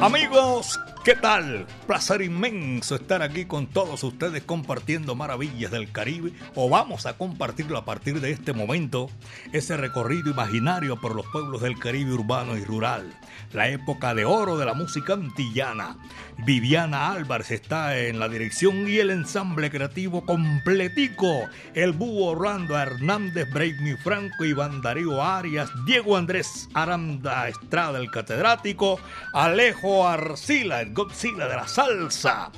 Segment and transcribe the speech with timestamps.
[0.00, 1.66] Amigos, ¿qué tal?
[1.86, 7.78] Placer inmenso estar aquí con todos ustedes compartiendo maravillas del Caribe o vamos a compartirlo
[7.78, 9.08] a partir de este momento,
[9.52, 13.14] ese recorrido imaginario por los pueblos del Caribe urbano y rural,
[13.52, 15.96] la época de oro de la música antillana.
[16.44, 21.48] Viviana Álvarez está en la dirección y el ensamble creativo completico.
[21.74, 28.98] El búho Orlando Hernández, Break Franco, Iván Darío Arias, Diego Andrés Aranda Estrada, el catedrático,
[29.32, 32.50] Alejo Arcila, Godzilla de la salsa.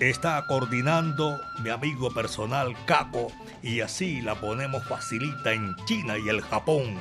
[0.00, 6.40] Está coordinando mi amigo personal Caco y así la ponemos facilita en China y el
[6.40, 6.96] Japón.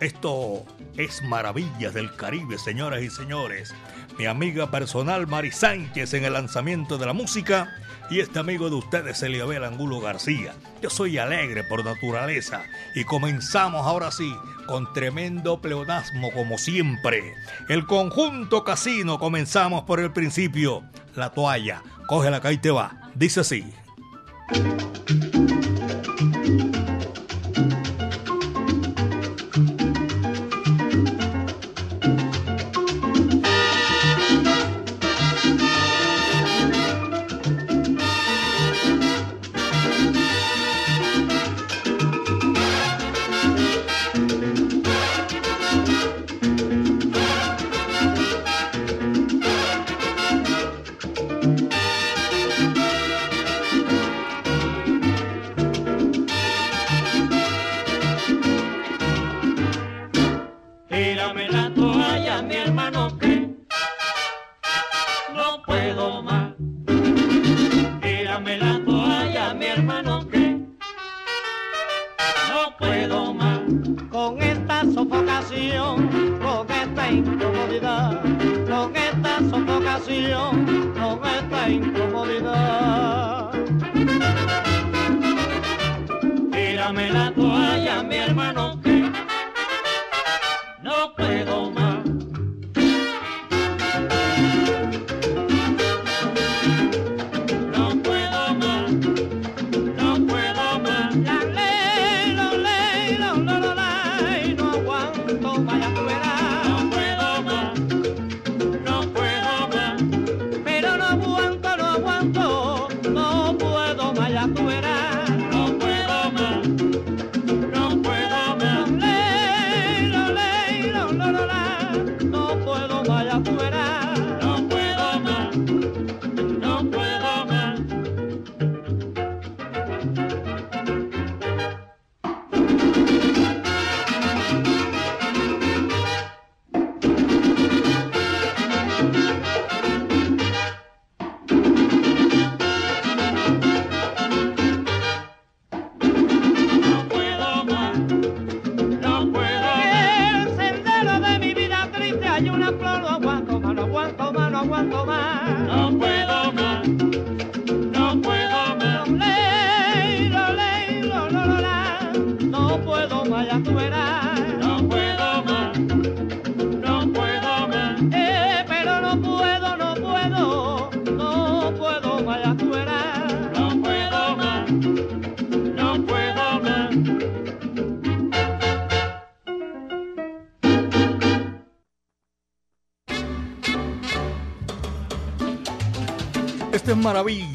[0.00, 0.64] Esto
[0.96, 3.74] es Maravillas del Caribe, señoras y señores.
[4.18, 7.74] Mi amiga personal Mari Sánchez en el lanzamiento de la música
[8.10, 10.54] y este amigo de ustedes, Eliabel Angulo García.
[10.82, 12.62] Yo soy alegre por naturaleza
[12.94, 14.34] y comenzamos ahora sí
[14.66, 17.34] con tremendo pleonasmo como siempre.
[17.68, 20.82] El conjunto casino comenzamos por el principio.
[21.14, 23.10] La toalla, cógela acá y te va.
[23.14, 23.72] Dice así.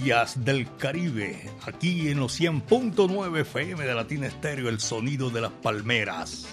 [0.07, 6.47] Del Caribe, aquí en los 100.9 FM de Latina Estéreo, el sonido de las palmeras.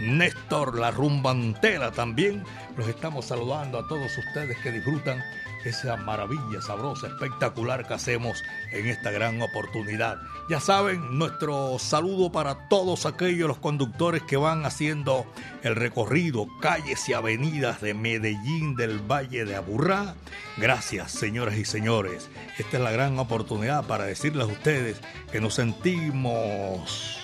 [0.00, 2.44] Néstor La Rumbantela también.
[2.76, 5.20] Los estamos saludando a todos ustedes que disfrutan
[5.66, 8.42] esa maravilla sabrosa, espectacular que hacemos
[8.72, 10.18] en esta gran oportunidad.
[10.48, 15.26] Ya saben, nuestro saludo para todos aquellos los conductores que van haciendo
[15.62, 20.14] el recorrido, calles y avenidas de Medellín del Valle de Aburrá.
[20.56, 22.30] Gracias, señoras y señores.
[22.58, 25.00] Esta es la gran oportunidad para decirles a ustedes
[25.32, 27.18] que nos sentimos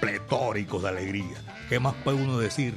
[0.00, 1.36] pletóricos de alegría.
[1.68, 2.74] ¿Qué más puede uno decir?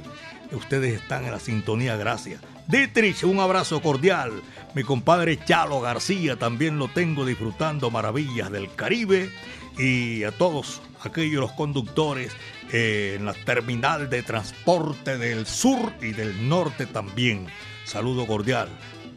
[0.51, 2.41] Ustedes están en la sintonía, gracias.
[2.67, 4.31] Dietrich, un abrazo cordial.
[4.73, 9.29] Mi compadre Chalo García también lo tengo disfrutando maravillas del Caribe.
[9.77, 12.31] Y a todos aquellos los conductores
[12.71, 17.47] eh, en la terminal de transporte del sur y del norte también.
[17.83, 18.69] Saludo cordial.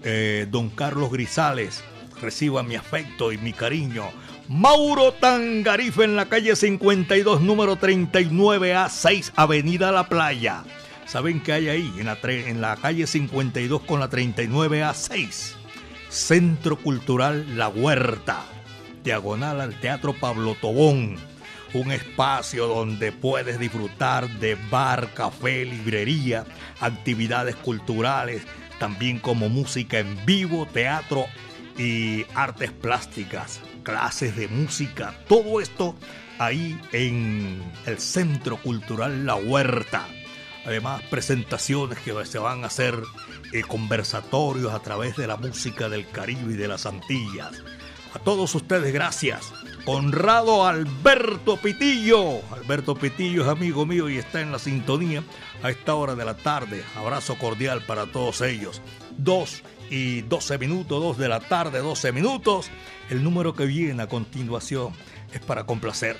[0.02, 1.84] Eh, don Carlos Grisales,
[2.20, 4.10] reciba mi afecto y mi cariño.
[4.48, 10.64] Mauro Tangarife en la calle 52, número 39A, 6, Avenida La Playa.
[11.06, 11.92] ¿Saben qué hay ahí?
[11.98, 15.54] En la, calle 52 con la 39A6.
[16.08, 18.44] Centro Cultural La Huerta.
[19.02, 21.16] Diagonal al Teatro Pablo Tobón.
[21.74, 26.46] Un espacio donde puedes disfrutar de bar, café, librería,
[26.80, 28.42] actividades culturales,
[28.78, 31.26] también como música en vivo, teatro
[31.76, 35.96] y artes plásticas, clases de música, todo esto
[36.38, 40.06] ahí en el Centro Cultural La Huerta
[40.64, 42.98] además presentaciones que se van a hacer,
[43.52, 47.62] eh, conversatorios a través de la música del Caribe y de las Antillas.
[48.14, 49.52] A todos ustedes, gracias.
[49.86, 52.42] Honrado Alberto Pitillo.
[52.52, 55.24] Alberto Pitillo es amigo mío y está en la sintonía
[55.64, 56.84] a esta hora de la tarde.
[56.96, 58.82] Abrazo cordial para todos ellos.
[59.18, 62.70] Dos y 12 minutos, dos de la tarde, 12 minutos.
[63.10, 64.92] El número que viene a continuación
[65.32, 66.16] es para complacer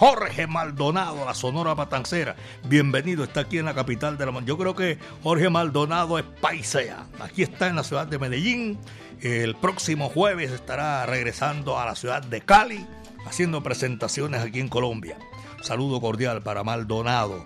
[0.00, 2.34] Jorge Maldonado, la Sonora Matancera.
[2.64, 4.40] Bienvenido, está aquí en la capital de la...
[4.46, 7.04] Yo creo que Jorge Maldonado es paisea.
[7.20, 8.78] Aquí está en la ciudad de Medellín.
[9.20, 12.86] El próximo jueves estará regresando a la ciudad de Cali,
[13.26, 15.18] haciendo presentaciones aquí en Colombia.
[15.60, 17.44] Saludo cordial para Maldonado.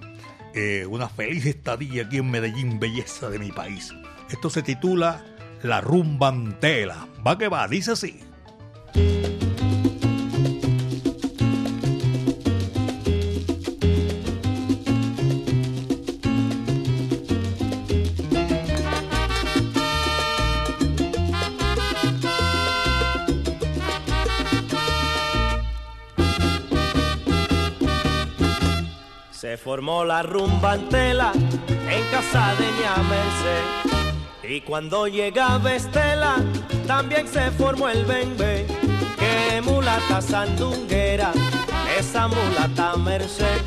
[0.54, 3.92] Eh, una feliz estadía aquí en Medellín, belleza de mi país.
[4.30, 5.24] Esto se titula
[5.64, 7.08] La Rumbantela.
[7.26, 8.20] Va que va, dice así.
[29.64, 33.56] Formó la rumba antela en casa de Ñamerse.
[34.46, 36.36] Y cuando llegaba Estela,
[36.86, 38.66] también se formó el bembe.
[39.18, 41.32] Que mulata sandunguera,
[41.98, 43.62] esa mulata merced.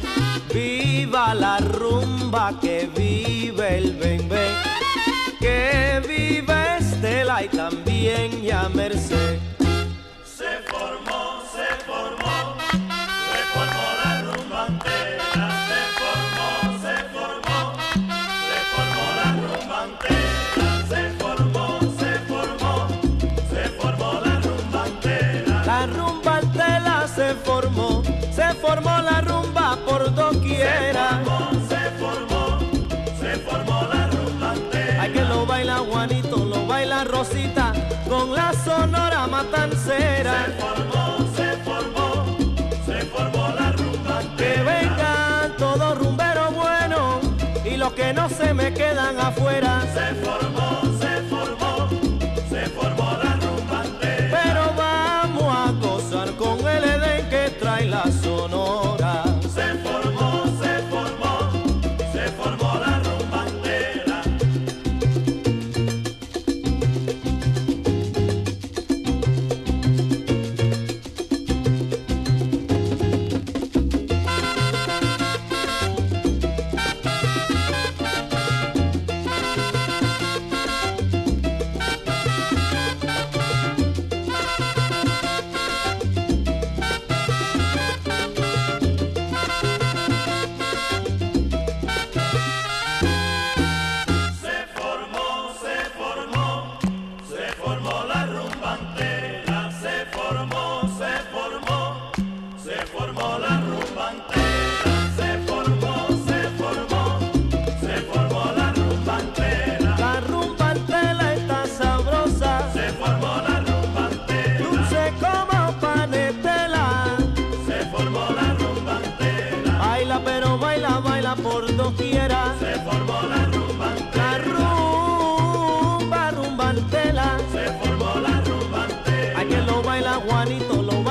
[0.54, 4.50] Viva la rumba, que vive el bembe.
[5.40, 9.40] Que vive Estela y también Ñamerse.
[10.68, 11.27] formó
[29.02, 31.22] la rumba por doquiera.
[31.68, 32.60] Se formó,
[33.20, 35.02] se formó, la rumba entera.
[35.02, 37.74] Hay que lo baila Juanito, lo baila Rosita
[38.08, 40.46] con la sonora matancera.
[40.46, 42.38] Se formó, se formó,
[42.86, 44.54] se formó la rumba entera.
[44.54, 47.20] Que vengan todos rumberos buenos
[47.66, 49.82] y los que no se me quedan afuera.
[49.94, 50.37] Se formó,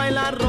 [0.07, 0.46] bailar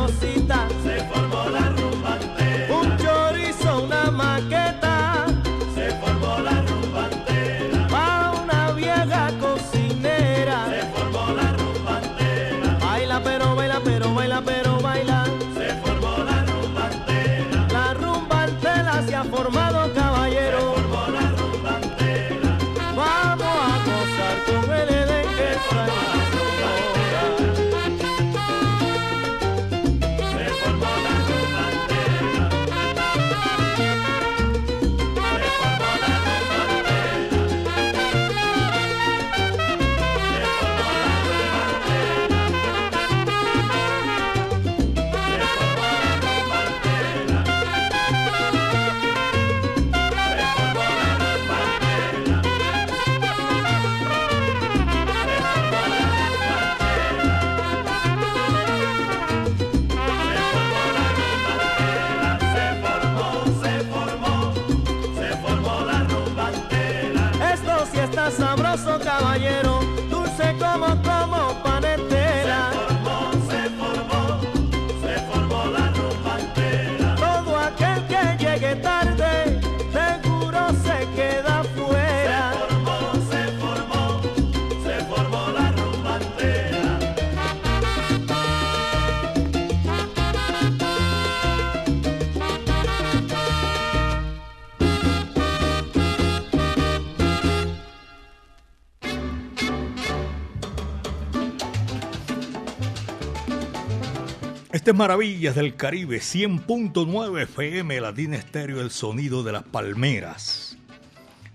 [104.73, 110.77] Este es Maravillas del Caribe, 100.9 FM, Latina Estéreo, el sonido de las palmeras.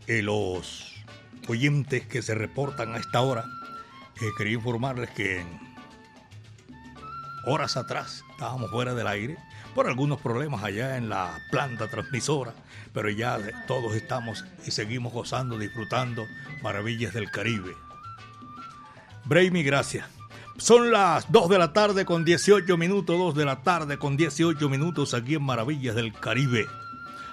[0.06, 0.94] Eh, los
[1.46, 3.44] oyentes que se reportan a esta hora,
[4.18, 5.46] eh, quería informarles que en
[7.44, 9.36] horas atrás estábamos fuera del aire
[9.74, 12.54] por algunos problemas allá en la planta transmisora,
[12.94, 16.26] pero ya todos estamos y seguimos gozando, disfrutando
[16.62, 17.74] Maravillas del Caribe.
[19.26, 20.21] Braimi, gracias.
[20.58, 24.68] Son las 2 de la tarde con 18 minutos, 2 de la tarde con 18
[24.68, 26.66] minutos aquí en Maravillas del Caribe.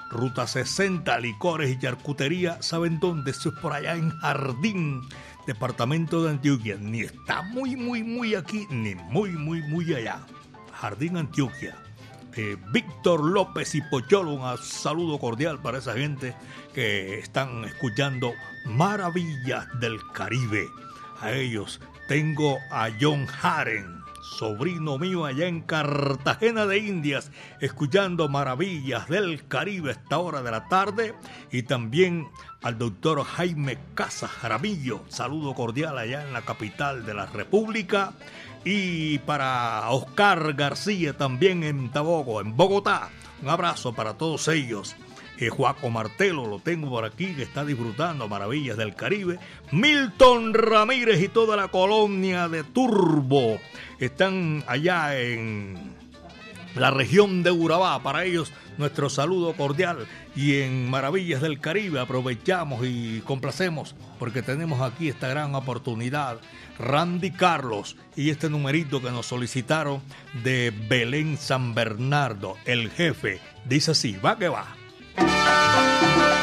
[0.09, 3.31] Ruta 60, licores y charcutería, ¿saben dónde?
[3.31, 5.01] Eso es por allá en Jardín,
[5.45, 6.77] departamento de Antioquia.
[6.79, 10.21] Ni está muy, muy, muy aquí, ni muy, muy, muy allá.
[10.73, 11.75] Jardín Antioquia.
[12.35, 16.35] Eh, Víctor López y Pocholo, un saludo cordial para esa gente
[16.73, 18.33] que están escuchando
[18.65, 20.67] Maravillas del Caribe.
[21.21, 27.29] A ellos tengo a John Haren, sobrino mío allá en Cartagena de Indias,
[27.61, 31.13] escuchando Maravillas del Caribe a esta hora de la tarde.
[31.51, 32.27] Y también
[32.63, 38.13] al doctor Jaime Casa Jaramillo, saludo cordial allá en la capital de la República.
[38.65, 43.09] Y para Oscar García también en Tabogo, en Bogotá.
[43.43, 44.95] Un abrazo para todos ellos.
[45.39, 49.39] Eh, Juaco Martelo lo tengo por aquí que está disfrutando maravillas del Caribe.
[49.71, 53.57] Milton Ramírez y toda la colonia de Turbo
[53.99, 55.95] están allá en
[56.75, 58.03] la región de Urabá.
[58.03, 64.81] Para ellos nuestro saludo cordial y en Maravillas del Caribe aprovechamos y complacemos porque tenemos
[64.81, 66.39] aquí esta gran oportunidad.
[66.77, 70.01] Randy Carlos y este numerito que nos solicitaron
[70.43, 73.39] de Belén San Bernardo, el jefe.
[73.63, 74.78] Dice así, va que va.
[75.51, 76.38] Thank you.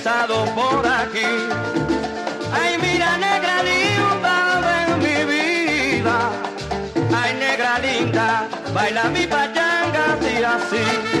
[0.00, 1.26] Regresado por aquí.
[2.52, 6.30] Ay, mira, negra linda de mi vida.
[7.14, 11.19] Ay, negra linda, baila mi pachanga así, así.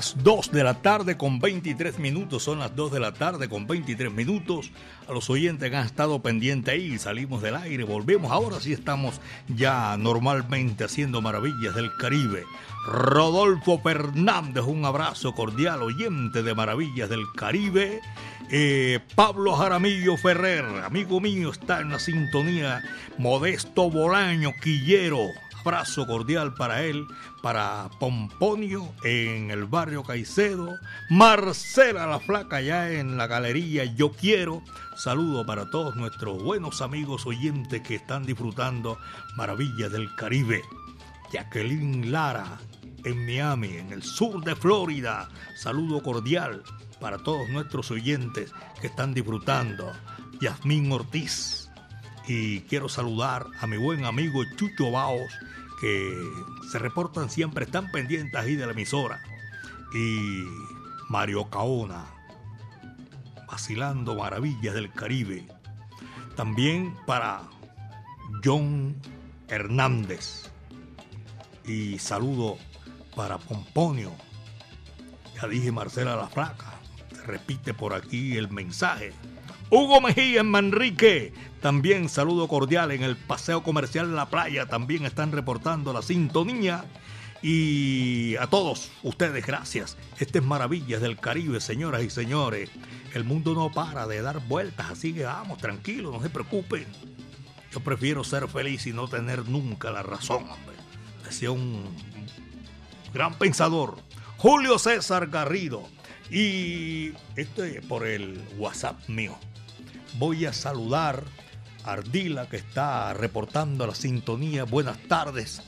[0.00, 3.66] Las 2 de la tarde con 23 minutos, son las 2 de la tarde con
[3.66, 4.70] 23 minutos.
[5.06, 8.32] A los oyentes que han estado pendientes ahí, salimos del aire, volvemos.
[8.32, 12.44] Ahora sí estamos ya normalmente haciendo maravillas del Caribe.
[12.86, 18.00] Rodolfo Fernández, un abrazo cordial, oyente de Maravillas del Caribe.
[18.50, 22.82] Eh, Pablo Jaramillo Ferrer, amigo mío, está en la sintonía.
[23.18, 25.26] Modesto Bolaño, Quillero,
[25.60, 27.06] abrazo cordial para él,
[27.42, 34.62] para Pomponio en el barrio Caicedo, Marcela la Flaca allá en la galería Yo Quiero.
[34.96, 38.98] Saludo para todos nuestros buenos amigos oyentes que están disfrutando
[39.36, 40.62] Maravillas del Caribe.
[41.32, 42.58] Jacqueline Lara
[43.04, 45.28] en Miami, en el sur de Florida.
[45.56, 46.62] Saludo cordial
[47.00, 49.90] para todos nuestros oyentes que están disfrutando.
[50.40, 51.70] Yasmín Ortiz.
[52.26, 55.32] Y quiero saludar a mi buen amigo Chucho Baos
[55.80, 56.14] que
[56.70, 59.22] se reportan siempre, están pendientes ahí de la emisora.
[59.94, 60.44] Y
[61.08, 62.04] Mario Caona,
[63.48, 65.46] vacilando maravillas del Caribe.
[66.36, 67.42] También para
[68.44, 68.94] John
[69.48, 70.50] Hernández.
[71.64, 72.58] Y saludo
[73.16, 74.12] para Pomponio.
[75.34, 76.79] Ya dije Marcela la Flaca.
[77.30, 79.12] Repite por aquí el mensaje.
[79.70, 81.32] Hugo Mejía en Manrique.
[81.60, 84.66] También saludo cordial en el Paseo Comercial La Playa.
[84.66, 86.84] También están reportando la sintonía.
[87.40, 89.96] Y a todos ustedes, gracias.
[90.18, 92.68] Este es Maravillas del Caribe, señoras y señores.
[93.14, 96.86] El mundo no para de dar vueltas, así que vamos, tranquilos, no se preocupen.
[97.72, 100.76] Yo prefiero ser feliz y no tener nunca la razón, hombre.
[101.24, 101.84] Decía un
[103.14, 103.98] gran pensador,
[104.36, 105.88] Julio César Garrido.
[106.30, 109.36] Y este por el WhatsApp mío
[110.18, 111.24] voy a saludar
[111.84, 114.64] a Ardila que está reportando la sintonía.
[114.64, 115.62] Buenas tardes.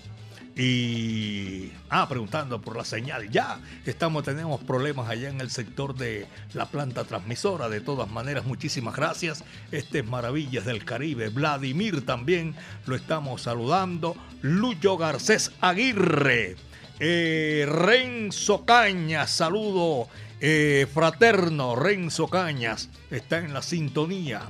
[0.55, 3.31] Y ah, preguntando por la señal.
[3.31, 7.68] Ya estamos, tenemos problemas allá en el sector de la planta transmisora.
[7.70, 9.44] De todas maneras, muchísimas gracias.
[9.70, 11.31] Este es Maravillas del Caribe.
[11.31, 12.55] Vladimir también
[12.87, 14.14] lo estamos saludando.
[14.42, 16.57] Lucho Garcés Aguirre.
[17.01, 20.09] Eh, Renzo Cañas, saludo
[20.44, 24.42] eh, fraterno Renzo Cañas está en la sintonía.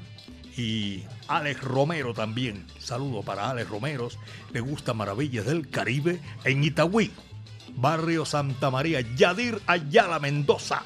[0.56, 2.66] Y Alex Romero también.
[2.78, 4.08] Saludo para Alex Romero.
[4.52, 7.12] Le gusta Maravillas del Caribe en Itagüí.
[7.74, 9.02] Barrio Santa María.
[9.02, 10.82] Yadir Ayala Mendoza.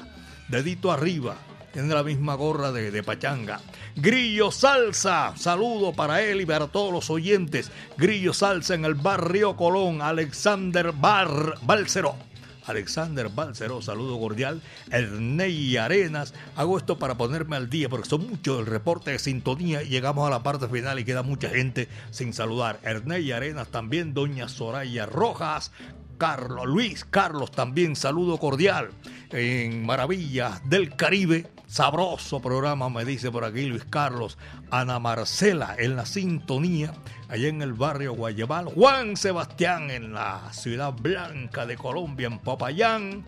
[0.49, 1.37] Dedito arriba.
[1.71, 3.61] Tiene la misma gorra de, de, Pachanga.
[3.95, 7.71] Grillo Salsa, saludo para él y para todos los oyentes.
[7.97, 12.26] Grillo Salsa en el barrio Colón, Alexander Bar Balceró.
[12.67, 16.33] Alexander Balceró, saludo cordial, Ernei Arenas.
[16.55, 20.27] Hago esto para ponerme al día porque son muchos el reporte de sintonía y llegamos
[20.27, 22.79] a la parte final y queda mucha gente sin saludar.
[22.83, 25.71] Ernei Arenas también, doña Soraya Rojas,
[26.17, 28.89] Carlos Luis Carlos también, saludo cordial
[29.31, 31.45] en Maravillas del Caribe.
[31.67, 34.37] Sabroso programa, me dice por aquí Luis Carlos.
[34.71, 36.93] Ana Marcela en la sintonía,
[37.27, 38.67] allá en el barrio Guayabal.
[38.67, 43.25] Juan Sebastián en la ciudad blanca de Colombia, en Popayán.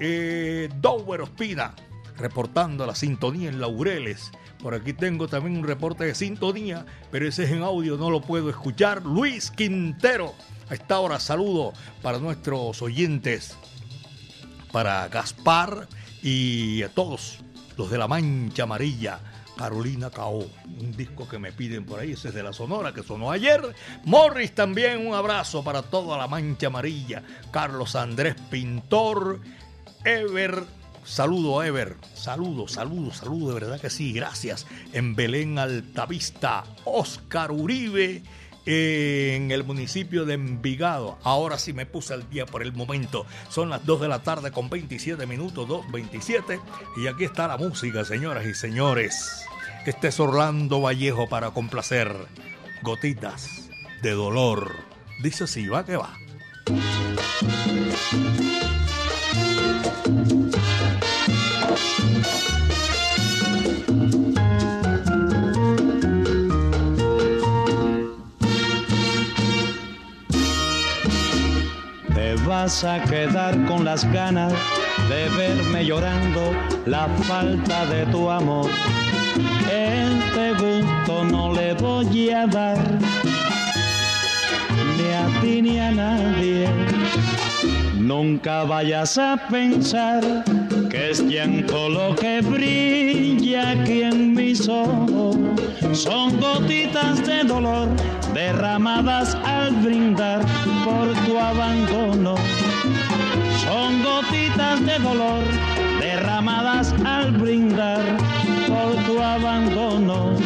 [0.00, 1.74] Eh, Dower Ospina
[2.16, 4.30] reportando la sintonía en Laureles.
[4.62, 8.22] Por aquí tengo también un reporte de sintonía, pero ese es en audio, no lo
[8.22, 9.04] puedo escuchar.
[9.04, 10.34] Luis Quintero.
[10.70, 13.54] A esta hora saludo para nuestros oyentes,
[14.72, 15.88] para Gaspar
[16.22, 17.42] y a todos
[17.76, 19.20] los de la Mancha Amarilla.
[19.56, 20.38] Carolina Cao,
[20.80, 23.60] un disco que me piden por ahí, ese es de la Sonora que sonó ayer.
[24.04, 27.22] Morris también, un abrazo para toda la Mancha Amarilla.
[27.50, 29.40] Carlos Andrés Pintor,
[30.04, 30.64] Ever
[31.04, 31.96] Saludo, Ever.
[32.14, 34.66] Saludo, saludo, saludo, de verdad que sí, gracias.
[34.92, 38.22] En Belén Altavista, Oscar Uribe.
[38.64, 41.18] En el municipio de Envigado.
[41.22, 43.26] Ahora sí me puse al día por el momento.
[43.48, 46.60] Son las 2 de la tarde con 27 minutos, 2.27.
[46.96, 49.44] Y aquí está la música, señoras y señores.
[49.84, 52.14] Este es Orlando Vallejo para complacer.
[52.82, 53.68] Gotitas
[54.02, 54.72] de dolor.
[55.22, 56.16] Dice así, va que va.
[72.52, 74.52] Vas a quedar con las ganas
[75.08, 76.52] de verme llorando
[76.84, 78.68] la falta de tu amor.
[79.70, 82.78] Este gusto no le voy a dar
[84.98, 86.68] ni a ti ni a nadie.
[87.98, 90.22] Nunca vayas a pensar
[90.92, 95.36] que es llanto lo que brilla aquí en mis ojos.
[95.94, 97.88] Son gotitas de dolor
[98.34, 100.42] derramadas al brindar
[100.84, 102.34] por tu abandono.
[103.64, 105.42] son gotitas de dolor
[105.98, 108.02] derramadas al brindar
[108.68, 110.36] por tu abandono.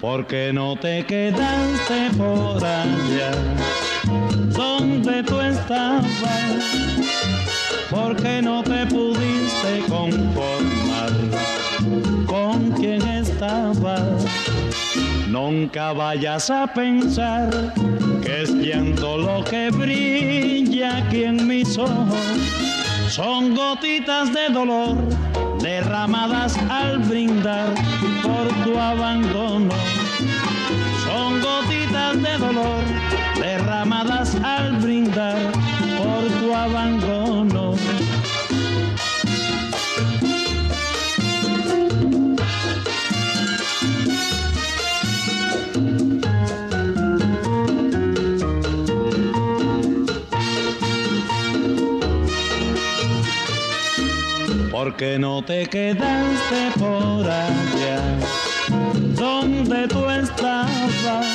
[0.00, 3.30] Porque no te quedaste por allá
[4.56, 6.06] donde tú estabas,
[7.90, 11.12] porque no te pudiste conformar
[12.26, 14.24] con quien estabas.
[15.28, 17.50] Nunca vayas a pensar
[18.22, 22.16] que es llanto lo que brilla aquí en mis ojos.
[23.08, 24.96] Son gotitas de dolor
[25.60, 27.74] derramadas al brindar
[28.22, 29.74] por tu abandono.
[31.04, 32.82] Son gotitas de dolor
[33.40, 35.36] derramadas al brindar
[35.98, 37.65] por tu abandono.
[54.78, 57.98] Porque no te quedaste por allá
[59.14, 61.26] donde tú estabas,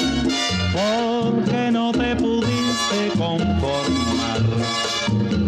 [0.71, 4.43] porque no te pudiste conformar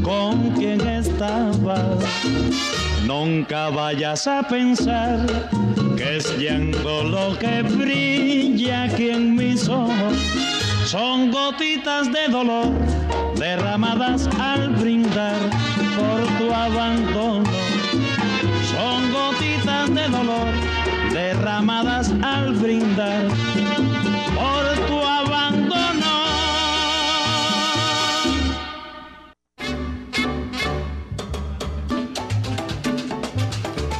[0.02, 2.00] con quien estabas.
[3.06, 5.20] Nunca vayas a pensar
[5.96, 10.18] que es llanto lo que brilla aquí en mis ojos.
[10.86, 12.72] Son gotitas de dolor
[13.36, 15.38] derramadas al brindar
[15.96, 17.63] por tu abandono.
[19.84, 20.48] De dolor
[21.12, 23.28] derramadas al brindar
[24.34, 26.24] por tu abandono.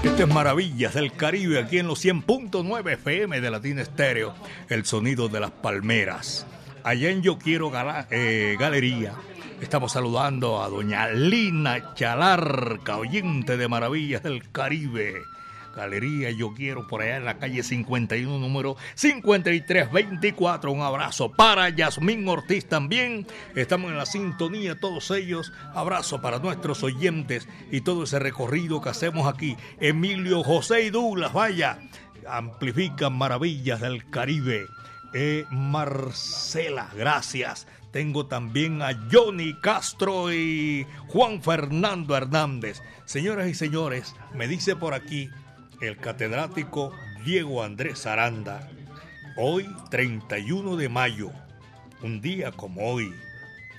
[0.04, 4.34] Estas maravillas del Caribe aquí en los 100.9 FM de Latina Estéreo,
[4.70, 6.48] el sonido de las palmeras.
[6.84, 7.72] Allá en Yo Quiero
[8.10, 9.16] eh, Galería,
[9.60, 15.33] estamos saludando a doña Lina Chalarca, oyente de Maravillas del Caribe.
[15.76, 20.72] Galería Yo Quiero por allá en la calle 51, número 5324.
[20.72, 23.26] Un abrazo para Yasmín Ortiz también.
[23.56, 25.52] Estamos en la sintonía, todos ellos.
[25.74, 29.58] Abrazo para nuestros oyentes y todo ese recorrido que hacemos aquí.
[29.80, 31.80] Emilio José y Douglas, vaya,
[32.28, 34.68] amplifican maravillas del Caribe.
[35.14, 37.68] Eh, Marcela, gracias.
[37.92, 42.82] Tengo también a Johnny Castro y Juan Fernando Hernández.
[43.06, 45.30] Señoras y señores, me dice por aquí
[45.88, 46.94] el catedrático
[47.26, 48.70] Diego Andrés Aranda.
[49.38, 51.32] Hoy, 31 de mayo,
[52.02, 53.14] un día como hoy,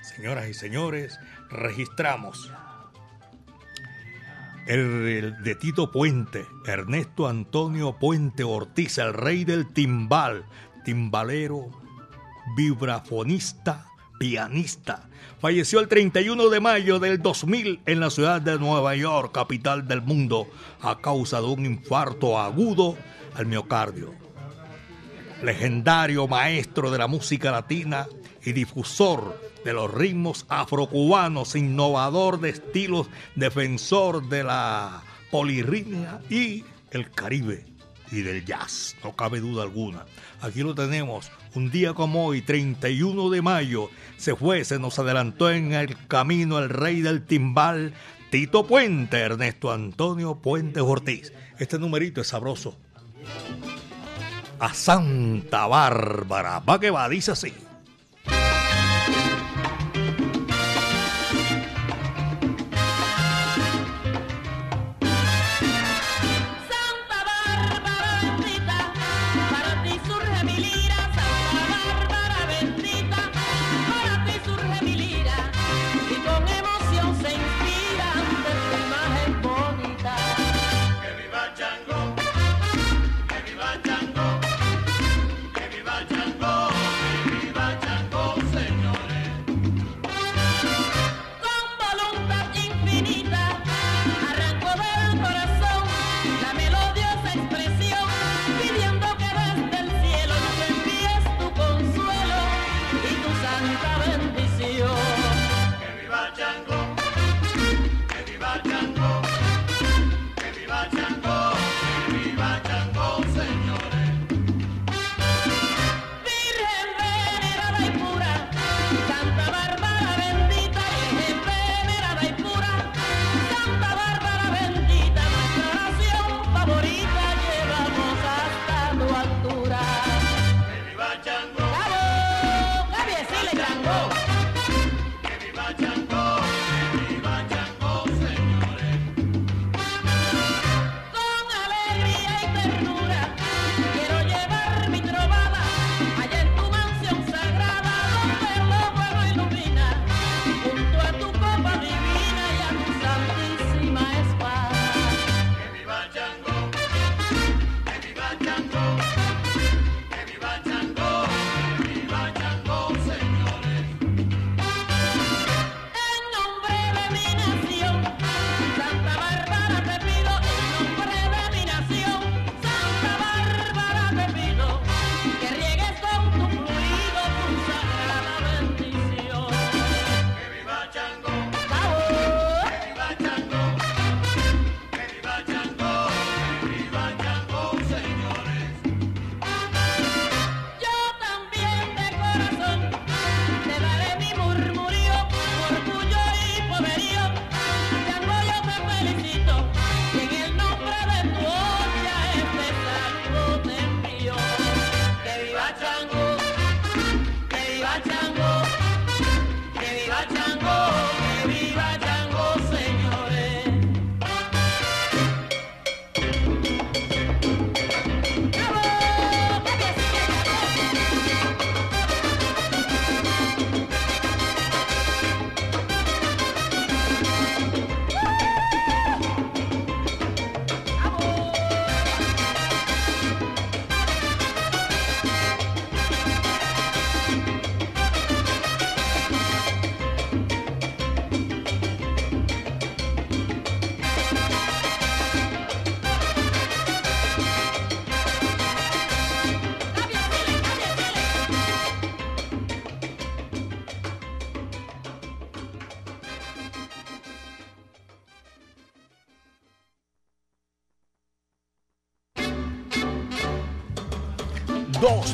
[0.01, 2.51] señoras y señores, registramos
[4.67, 10.45] el, el de Tito Puente, Ernesto Antonio Puente Ortiz, el rey del timbal,
[10.83, 11.69] timbalero,
[12.55, 15.07] vibrafonista, pianista.
[15.39, 20.01] Falleció el 31 de mayo del 2000 en la ciudad de Nueva York, capital del
[20.01, 20.47] mundo,
[20.81, 22.97] a causa de un infarto agudo
[23.35, 24.13] al miocardio.
[25.43, 28.07] Legendario maestro de la música latina
[28.43, 37.11] y difusor de los ritmos afrocubanos, innovador de estilos, defensor de la polirritmia y el
[37.11, 37.65] Caribe
[38.11, 40.05] y del jazz, no cabe duda alguna.
[40.41, 45.49] Aquí lo tenemos, un día como hoy, 31 de mayo, se fue, se nos adelantó
[45.49, 47.93] en el camino el rey del timbal,
[48.29, 51.31] Tito Puente, Ernesto Antonio Puente Ortiz.
[51.57, 52.77] Este numerito es sabroso.
[54.59, 57.53] A Santa Bárbara, va que va, dice así.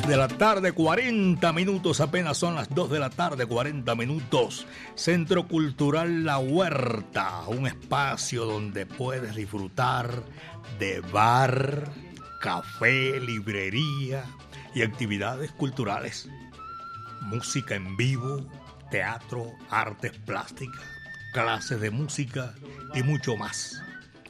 [0.02, 4.66] 2 de la tarde, 40 minutos, apenas son las 2 de la tarde, 40 minutos.
[4.96, 10.24] Centro Cultural La Huerta, un espacio donde puedes disfrutar
[10.80, 11.92] de bar,
[12.40, 14.24] café, librería
[14.74, 16.28] y actividades culturales.
[17.20, 18.44] Música en vivo,
[18.90, 20.82] teatro, artes plásticas,
[21.32, 22.54] clases de música
[22.92, 23.80] y mucho más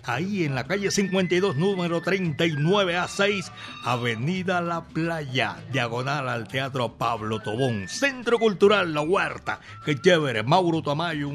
[0.04, 3.50] ahí en la calle 52, número 39A6,
[3.84, 9.60] Avenida La Playa, diagonal al Teatro Pablo Tobón, Centro Cultural La Huerta.
[9.84, 11.30] Qué chévere, Mauro Tamayo,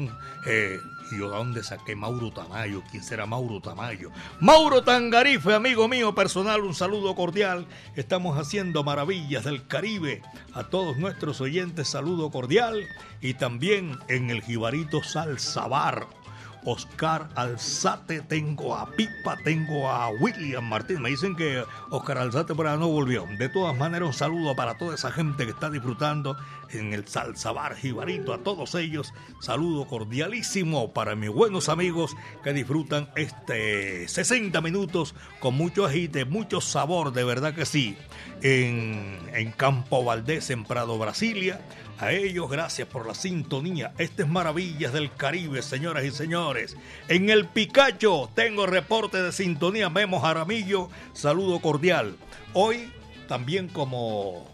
[0.46, 0.78] eh,
[1.10, 2.82] ¿Y yo dónde saqué Mauro Tamayo?
[2.90, 4.10] ¿Quién será Mauro Tamayo?
[4.40, 7.66] Mauro Tangarife, amigo mío personal, un saludo cordial.
[7.96, 10.22] Estamos haciendo maravillas del Caribe.
[10.52, 12.86] A todos nuestros oyentes, saludo cordial.
[13.22, 16.06] Y también en el Jibarito Salsabar,
[16.64, 21.02] Oscar Alzate, tengo a Pipa, tengo a William Martín.
[21.02, 23.26] Me dicen que Oscar Alzate por ahí no volvió.
[23.38, 26.36] De todas maneras, un saludo para toda esa gente que está disfrutando
[26.72, 28.32] en el Salsa Bar Jibarito.
[28.32, 35.54] A todos ellos, saludo cordialísimo para mis buenos amigos que disfrutan este 60 minutos con
[35.54, 37.96] mucho agite, mucho sabor, de verdad que sí.
[38.42, 39.18] En,
[39.56, 41.60] Campo Valdés, en Prado, Brasilia
[41.98, 43.92] a ellos, gracias por la sintonía.
[43.98, 46.76] Este es Maravillas del Caribe, señoras y señores.
[47.08, 49.90] En el Picacho tengo reporte de sintonía.
[49.90, 52.16] Memo Jaramillo, saludo cordial.
[52.52, 52.92] Hoy,
[53.26, 54.46] también como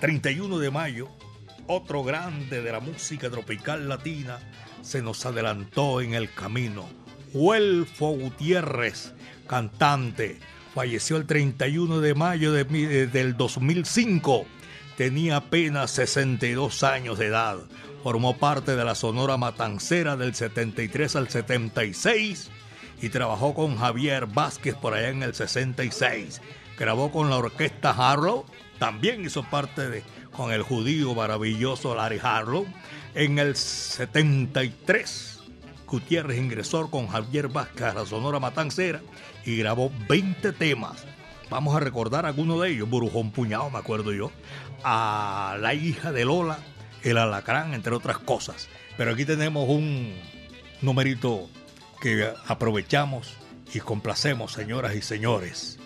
[0.00, 1.08] 31 de mayo,
[1.66, 4.38] otro grande de la música tropical latina
[4.82, 6.88] se nos adelantó en el camino.
[7.32, 9.12] Huelfo Gutiérrez,
[9.46, 10.38] cantante,
[10.74, 12.64] falleció el 31 de mayo de,
[13.06, 14.46] del 2005
[14.96, 17.58] tenía apenas 62 años de edad.
[18.02, 22.50] Formó parte de la Sonora Matancera del 73 al 76
[23.02, 26.40] y trabajó con Javier Vázquez por allá en el 66.
[26.78, 28.46] Grabó con la orquesta Harlow,
[28.78, 30.02] también hizo parte de
[30.36, 32.66] con el judío maravilloso Larry Harlow.
[33.14, 35.40] En el 73,
[35.86, 39.00] Gutiérrez ingresó con Javier Vázquez a la Sonora Matancera
[39.44, 41.04] y grabó 20 temas.
[41.48, 42.90] Vamos a recordar algunos de ellos.
[42.90, 44.30] Burujón Puñado, me acuerdo yo
[44.84, 46.58] a la hija de Lola,
[47.02, 48.68] el alacrán, entre otras cosas.
[48.96, 50.14] Pero aquí tenemos un
[50.82, 51.48] numerito
[52.00, 53.34] que aprovechamos
[53.72, 55.78] y complacemos, señoras y señores.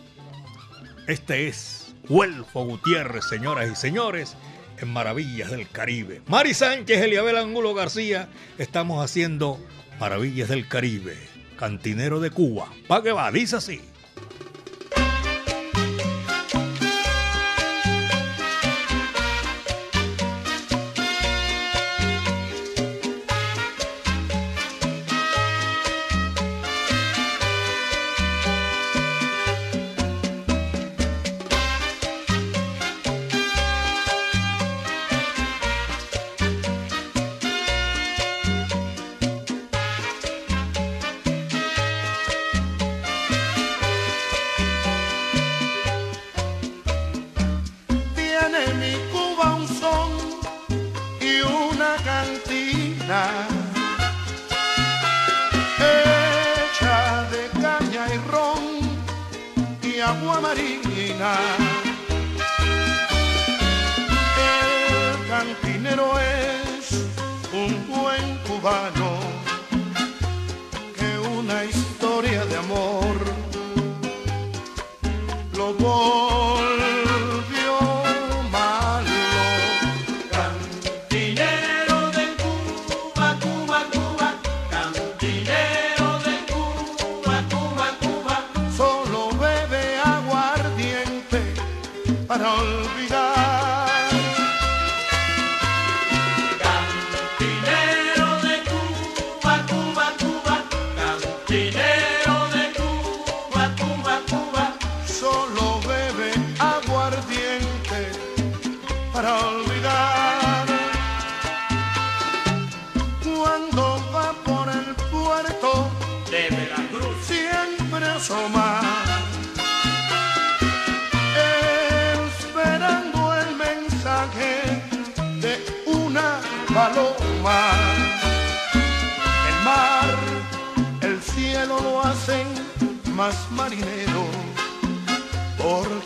[1.06, 4.36] Este es Huelfo Gutiérrez, señoras y señores,
[4.78, 6.22] en Maravillas del Caribe.
[6.26, 9.58] Mari Sánchez, Eliabel Angulo García, estamos haciendo
[9.98, 11.16] Maravillas del Caribe.
[11.56, 12.72] Cantinero de Cuba.
[12.88, 13.30] ¿Para qué va?
[13.30, 13.82] Dice así.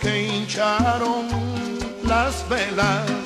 [0.05, 1.26] que hincharon
[2.05, 3.24] las velas.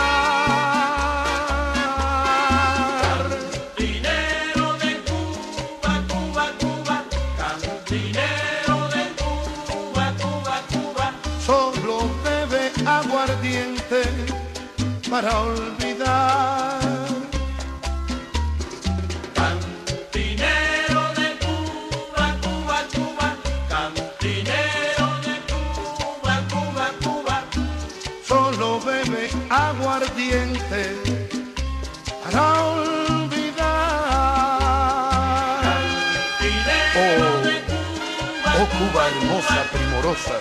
[3.02, 6.96] Cantinero de Cuba, Cuba, Cuba,
[7.36, 11.06] cantinero de Cuba, Cuba, Cuba.
[11.44, 14.00] Solo bebe aguardiente
[15.10, 15.77] para olvidar.
[39.08, 40.34] Hermosa, primorosa,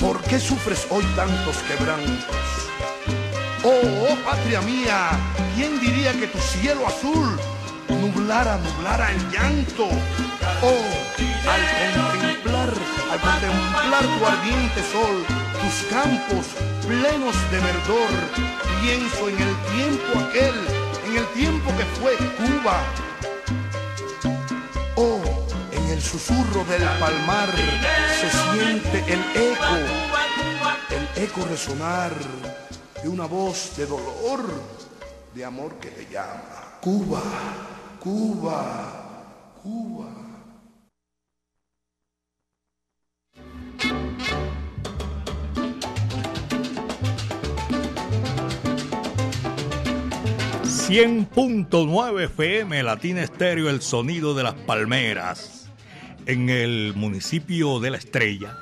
[0.00, 2.36] ¿por qué sufres hoy tantos quebrantos?
[3.64, 5.10] Oh, oh patria mía,
[5.54, 7.38] ¿quién diría que tu cielo azul
[7.88, 9.88] nublara, nublara el llanto?
[10.62, 10.84] Oh,
[11.50, 11.62] al
[12.10, 12.70] contemplar,
[13.12, 15.24] al contemplar tu ardiente sol,
[15.60, 16.46] tus campos
[16.86, 18.10] plenos de verdor,
[18.82, 20.54] pienso en el tiempo aquel,
[21.06, 22.80] en el tiempo que fue Cuba.
[26.12, 27.48] Susurro del palmar
[28.20, 29.78] se siente el eco,
[30.90, 32.12] el eco resonar
[33.02, 34.44] de una voz de dolor,
[35.34, 36.78] de amor que te llama.
[36.82, 37.22] Cuba,
[37.98, 40.08] Cuba, Cuba.
[50.92, 55.61] ...100.9 FM Latina Estéreo, el sonido de las palmeras.
[56.26, 58.56] En el municipio de La Estrella,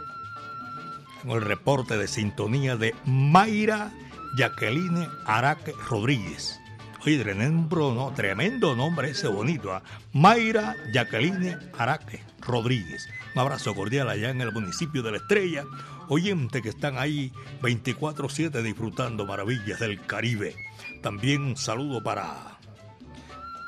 [1.21, 3.93] con el reporte de sintonía de Mayra
[4.39, 6.59] Jacqueline Araque Rodríguez.
[7.05, 9.75] Oye, tremendo, no, tremendo nombre ese bonito.
[9.75, 9.83] ¿ah?
[10.15, 13.07] Mayra Jacqueline Araque Rodríguez.
[13.35, 15.65] Un abrazo cordial allá en el municipio de La Estrella.
[16.09, 17.31] Oyente que están ahí
[17.61, 20.57] 24-7 disfrutando maravillas del Caribe.
[21.03, 22.59] También un saludo para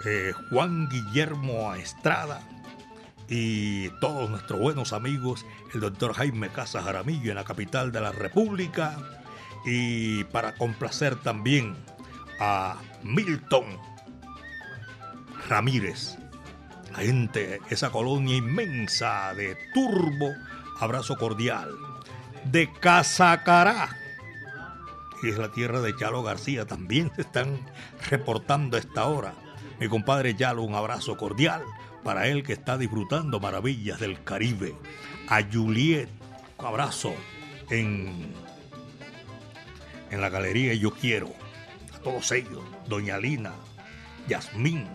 [0.07, 2.43] eh, Juan Guillermo Estrada
[3.35, 8.13] y todos nuestros buenos amigos, el doctor Jaime Casas Jaramillo en la capital de la
[8.13, 8.99] República.
[9.65, 11.75] Y para complacer también
[12.39, 13.65] a Milton
[15.49, 16.19] Ramírez,
[16.93, 20.35] la gente, esa colonia inmensa de Turbo,
[20.79, 21.71] abrazo cordial,
[22.45, 23.97] de Casacará,
[25.23, 27.61] que es la tierra de Chalo García, también se están
[28.11, 29.33] reportando a esta hora.
[29.81, 31.63] Mi compadre Yalo, un abrazo cordial
[32.03, 34.75] para él que está disfrutando maravillas del Caribe.
[35.29, 36.09] A Juliet,
[36.59, 37.15] un abrazo
[37.71, 38.33] en,
[40.11, 41.33] en la galería Yo Quiero.
[41.95, 43.53] A todos ellos, Doña Lina,
[44.29, 44.87] Yasmín,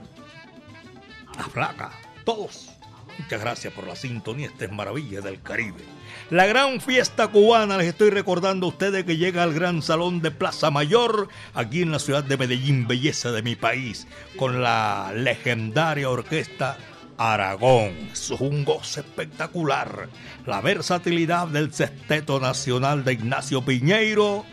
[1.38, 1.92] la Flaca,
[2.24, 2.70] todos.
[3.18, 5.84] Muchas gracias por la sintonía, estas maravillas del Caribe.
[6.30, 10.30] La gran fiesta cubana, les estoy recordando a ustedes que llega al gran salón de
[10.30, 16.10] Plaza Mayor, aquí en la ciudad de Medellín, belleza de mi país, con la legendaria
[16.10, 16.78] orquesta
[17.18, 18.10] Aragón.
[18.12, 20.10] Es un goce espectacular.
[20.46, 24.46] La versatilidad del sexteto nacional de Ignacio Piñeiro,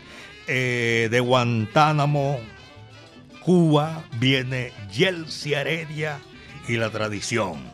[0.47, 2.39] eh, de Guantánamo,
[3.41, 6.19] Cuba, viene Yelsi Heredia
[6.67, 7.73] y la tradición.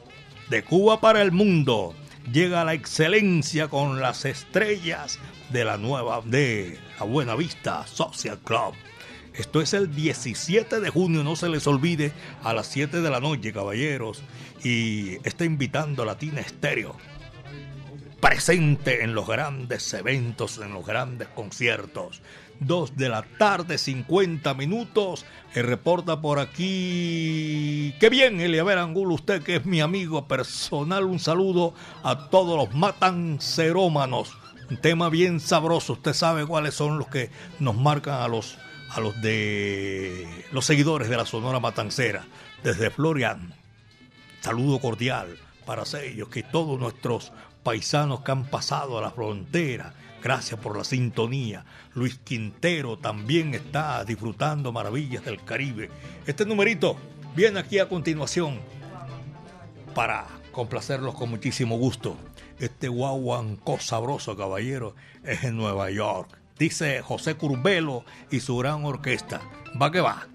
[0.49, 1.95] De Cuba para el mundo
[2.31, 5.19] llega la excelencia con las estrellas
[5.49, 8.73] de la nueva de la Buena Vista Social Club.
[9.33, 12.11] Esto es el 17 de junio, no se les olvide,
[12.43, 14.21] a las 7 de la noche, caballeros.
[14.63, 16.95] Y está invitando a Latina Estéreo.
[18.19, 22.21] Presente en los grandes eventos, en los grandes conciertos.
[22.59, 25.25] 2 de la tarde, 50 minutos.
[25.55, 27.95] Reporta por aquí.
[27.99, 31.05] Qué bien, Eliaber Angulo, usted que es mi amigo personal.
[31.05, 31.73] Un saludo
[32.03, 34.37] a todos los matancerómanos.
[34.69, 35.93] Un tema bien sabroso.
[35.93, 38.57] Usted sabe cuáles son los que nos marcan a los,
[38.93, 42.25] a los de los seguidores de la Sonora Matancera.
[42.63, 43.53] Desde Florian.
[44.41, 47.31] Saludo cordial para ellos, que todos nuestros
[47.63, 49.93] paisanos que han pasado a la frontera.
[50.21, 51.65] Gracias por la sintonía.
[51.93, 55.89] Luis Quintero también está disfrutando maravillas del Caribe.
[56.25, 56.97] Este numerito
[57.35, 58.59] viene aquí a continuación
[59.95, 62.17] para complacerlos con muchísimo gusto.
[62.59, 66.40] Este guaguancó sabroso, caballero, es en Nueva York.
[66.61, 69.41] Dice José Curbelo y su gran orquesta.
[69.81, 70.30] Va que va.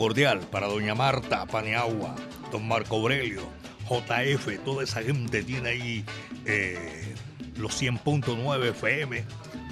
[0.00, 2.16] Cordial para doña Marta Paniagua,
[2.50, 3.42] don Marco Aurelio,
[3.84, 6.04] JF, toda esa gente tiene ahí
[6.46, 7.14] eh,
[7.58, 9.22] los 100.9 FM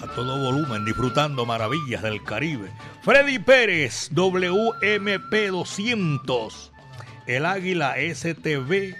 [0.03, 2.68] a todo volumen, disfrutando maravillas del Caribe.
[3.05, 6.72] Freddy Pérez, WMP 200,
[7.26, 8.95] el Águila STV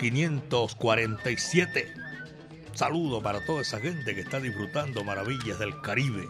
[0.00, 1.94] 547.
[2.74, 6.26] Saludo para toda esa gente que está disfrutando maravillas del Caribe.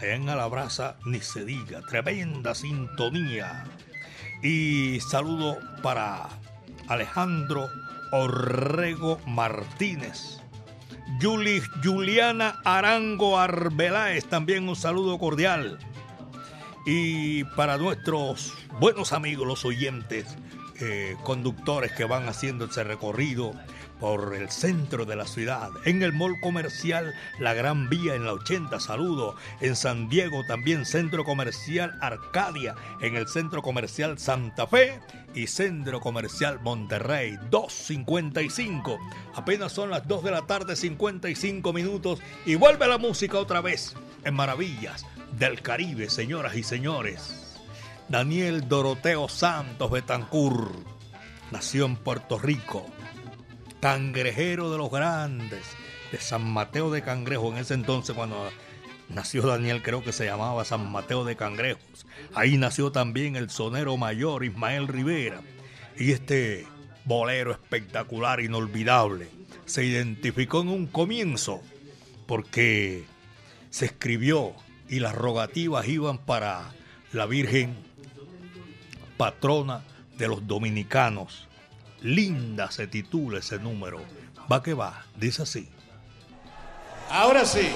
[0.00, 3.64] Allá en Alabraza ni se diga, tremenda sintonía.
[4.42, 6.28] Y saludo para
[6.86, 7.68] Alejandro
[8.12, 10.38] Orrego Martínez.
[11.82, 15.78] Juliana Arango Arbeláez, también un saludo cordial.
[16.86, 20.36] Y para nuestros buenos amigos, los oyentes,
[20.80, 23.52] eh, conductores que van haciendo ese recorrido,
[24.00, 28.32] por el centro de la ciudad, en el mall comercial La Gran Vía en la
[28.32, 35.00] 80, saludo, en San Diego también centro comercial Arcadia, en el centro comercial Santa Fe
[35.34, 38.98] y centro comercial Monterrey 255.
[39.34, 43.94] Apenas son las 2 de la tarde 55 minutos y vuelve la música otra vez
[44.24, 45.06] en Maravillas
[45.38, 47.56] del Caribe, señoras y señores.
[48.08, 50.72] Daniel Doroteo Santos Betancur
[51.50, 52.86] nació en Puerto Rico
[53.80, 55.64] cangrejero de los grandes,
[56.12, 58.50] de San Mateo de Cangrejo, en ese entonces cuando
[59.08, 62.06] nació Daniel creo que se llamaba San Mateo de Cangrejos.
[62.34, 65.40] Ahí nació también el sonero mayor Ismael Rivera.
[65.96, 66.66] Y este
[67.04, 69.28] bolero espectacular, inolvidable,
[69.64, 71.62] se identificó en un comienzo
[72.26, 73.04] porque
[73.70, 74.54] se escribió
[74.88, 76.72] y las rogativas iban para
[77.12, 77.76] la Virgen
[79.16, 79.82] patrona
[80.16, 81.47] de los dominicanos,
[82.02, 84.00] Linda se titula ese número.
[84.50, 85.68] Va que va, dice así.
[87.10, 87.68] Ahora sí,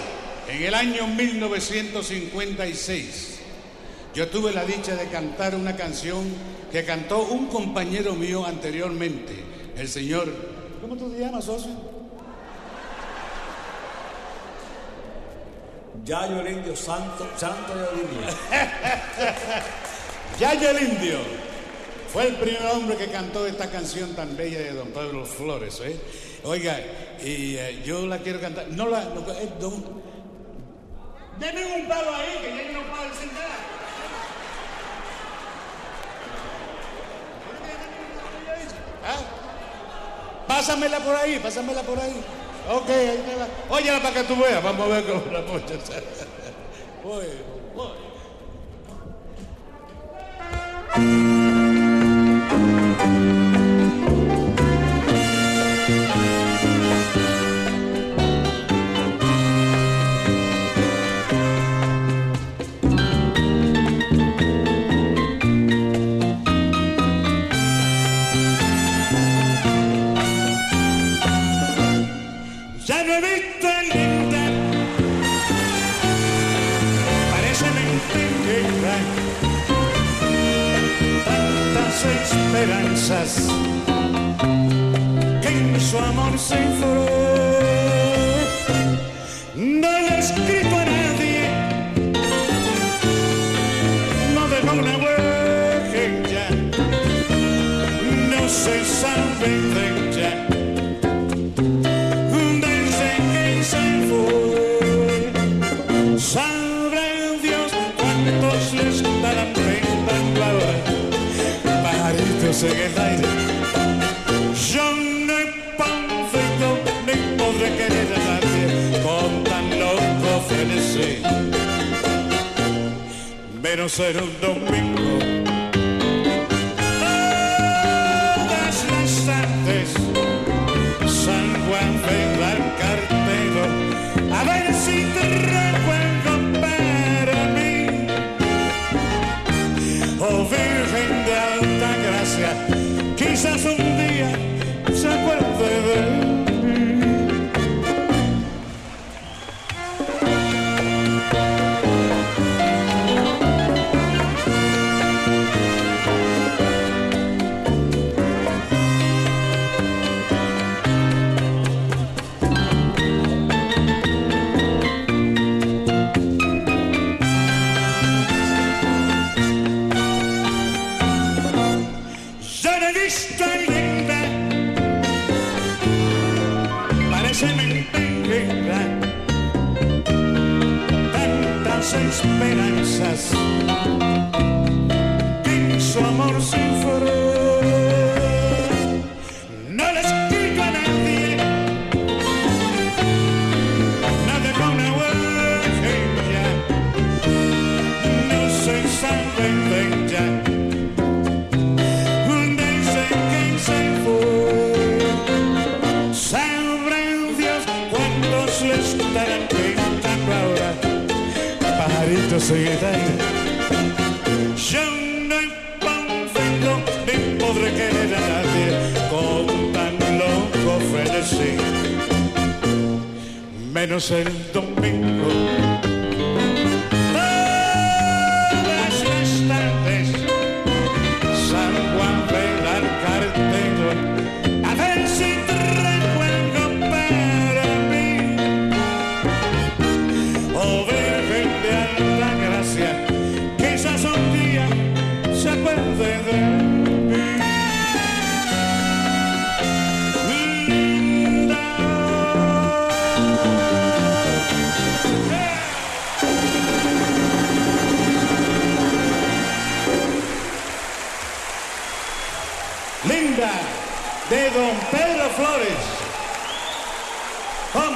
[0.48, 3.40] en el año 1956,
[4.14, 6.24] yo tuve la dicha de cantar una canción
[6.70, 9.34] que cantó un compañero mío anteriormente,
[9.76, 10.28] el señor.
[10.80, 11.92] ¿Cómo tú te llamas, socio?
[16.04, 18.48] Yayo el Indio, Santo, Santo Yayo el Indio.
[20.38, 21.41] Yayo el Indio.
[22.12, 25.80] Fue el primer hombre que cantó esta canción tan bella de Don Pedro Flores.
[25.80, 25.98] ¿eh?
[26.44, 26.78] Oiga,
[27.24, 28.68] y eh, yo la quiero cantar.
[28.68, 29.02] No la.
[29.04, 30.02] No, eh, don...
[31.40, 33.48] Deme un palo ahí, que ya no puedo sentar.
[39.06, 39.20] ¿Ah?
[40.46, 42.22] Pásamela por ahí, pásamela por ahí.
[42.70, 43.48] Ok, ahí te va.
[43.70, 44.62] Óyela para que tú veas.
[44.62, 45.74] Vamos a ver cómo la pocha.
[47.02, 47.26] Voy,
[47.74, 48.12] voy.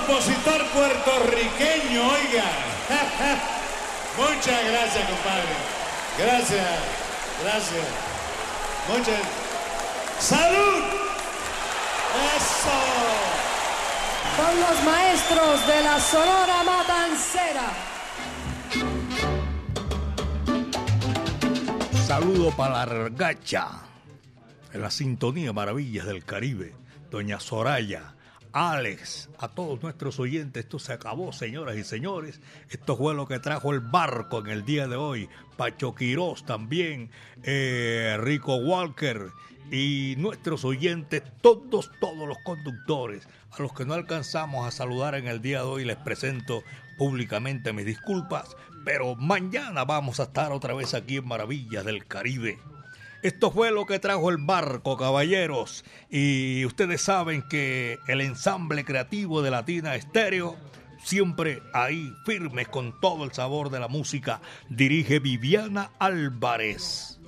[0.06, 2.44] Compositor puertorriqueño, oiga.
[4.16, 5.56] Muchas gracias, compadre.
[6.18, 6.66] Gracias,
[7.42, 7.86] gracias.
[8.88, 9.20] Muchas.
[10.18, 10.84] ¡Salud!
[12.36, 12.78] ¡Eso!
[14.36, 17.68] Con los maestros de la Sonora Matancera.
[22.06, 23.68] Saludo para la Argacha,
[24.72, 26.74] en la sintonía Maravillas del Caribe,
[27.10, 28.15] Doña Soraya,
[28.58, 30.64] Alex, a todos nuestros oyentes.
[30.64, 32.40] Esto se acabó, señoras y señores.
[32.70, 35.28] Esto fue lo que trajo el barco en el día de hoy.
[35.58, 37.10] Pacho Quirós también,
[37.42, 39.26] eh, Rico Walker
[39.70, 45.26] y nuestros oyentes, todos, todos los conductores, a los que no alcanzamos a saludar en
[45.26, 46.62] el día de hoy, les presento
[46.96, 52.58] públicamente mis disculpas, pero mañana vamos a estar otra vez aquí en Maravillas del Caribe.
[53.26, 55.84] Esto fue lo que trajo el barco, caballeros.
[56.08, 60.56] Y ustedes saben que el ensamble creativo de Latina Estéreo,
[61.02, 67.18] siempre ahí firmes con todo el sabor de la música, dirige Viviana Álvarez.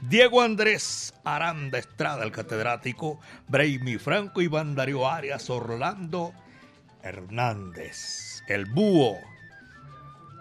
[0.00, 6.32] Diego Andrés Aranda Estrada, el catedrático, Braimi Franco, Iván Darío Arias, Orlando
[7.04, 9.16] Hernández, el búho.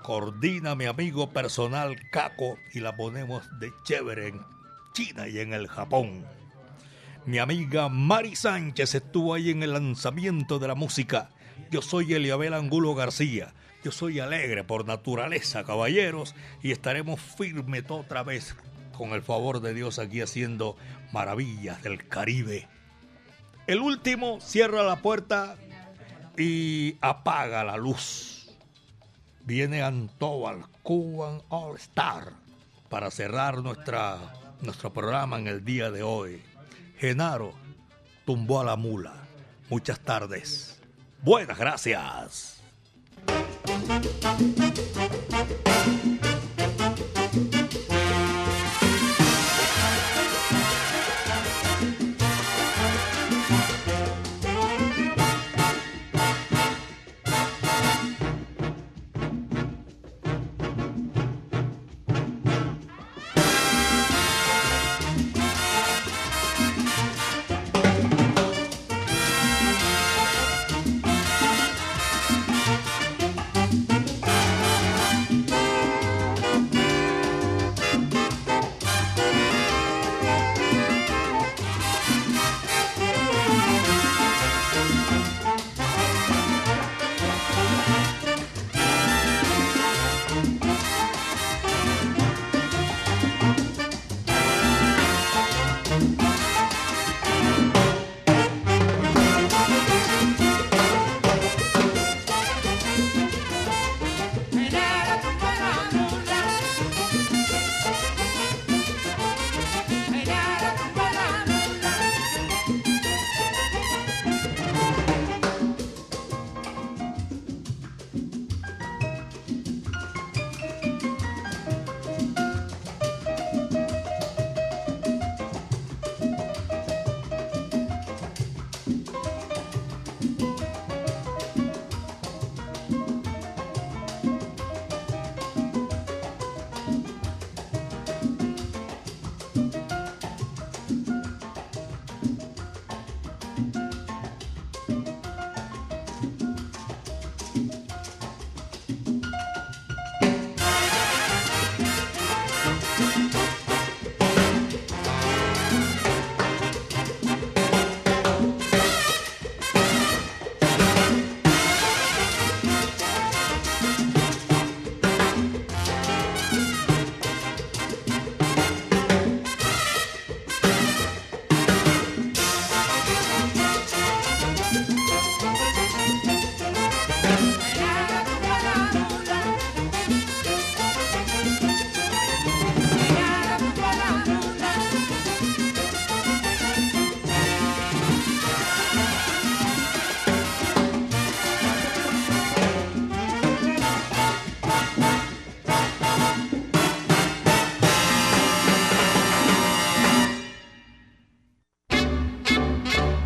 [0.02, 4.59] Coordina mi amigo personal Caco y la ponemos de chévere en
[4.94, 6.26] China y en el Japón.
[7.26, 11.30] Mi amiga Mari Sánchez estuvo ahí en el lanzamiento de la música.
[11.72, 13.54] Yo soy Eliabel Angulo García.
[13.84, 18.56] Yo soy alegre por naturaleza, caballeros, y estaremos firmes otra vez
[18.98, 20.76] con el favor de Dios aquí haciendo
[21.14, 22.68] maravillas del Caribe.
[23.68, 25.56] El último cierra la puerta
[26.38, 28.50] y apaga la luz.
[29.42, 32.34] Viene Antobal Cuban All Star
[32.90, 34.18] para cerrar nuestra,
[34.62, 36.42] nuestro programa en el día de hoy.
[36.98, 37.54] Genaro
[38.26, 39.14] tumbó a la mula.
[39.70, 40.80] Muchas tardes.
[41.22, 42.62] Buenas gracias.